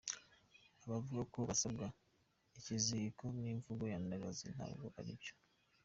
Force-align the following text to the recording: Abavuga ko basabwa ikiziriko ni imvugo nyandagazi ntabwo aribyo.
Abavuga 0.85 1.21
ko 1.33 1.39
basabwa 1.47 1.85
ikiziriko 2.57 3.23
ni 3.39 3.47
imvugo 3.53 3.83
nyandagazi 3.91 4.45
ntabwo 4.55 4.85
aribyo. 4.99 5.33